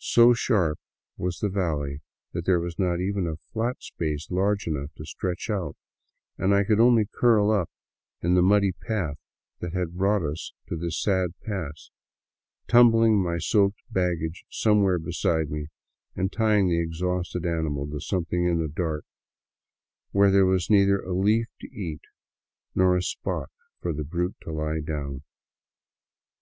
[0.00, 0.80] So sharp
[1.18, 2.00] was the valley
[2.32, 5.76] that there was not even a flat space large enough to stretch out,
[6.38, 7.68] and I could only curl up
[8.22, 9.18] in the muddy path
[9.60, 11.90] that had brought us to this sad pass,
[12.66, 15.66] tumbling my soaked baggage somewhere beside me
[16.14, 19.04] and tying the exhausted animal to something in the dark,
[20.10, 22.00] where there w^as neither a leaf to eat
[22.74, 23.50] nor a spot
[23.82, 25.22] for the brute to lie down in.